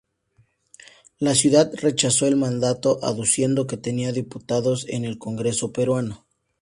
La 1.19 1.35
ciudad 1.35 1.71
rechazó 1.75 2.25
el 2.25 2.35
mandato, 2.35 2.97
aduciendo 3.03 3.67
que 3.67 3.77
tenía 3.77 4.11
diputados 4.11 4.87
en 4.89 5.05
el 5.05 5.19
Congreso 5.19 5.71
peruano. 5.71 6.25